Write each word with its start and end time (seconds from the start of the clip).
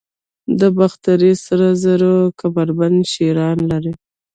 د 0.59 0.61
باختر 0.77 1.19
سرو 1.43 1.69
زرو 1.83 2.13
کمربند 2.39 2.99
شیران 3.13 3.57
لري 3.71 3.93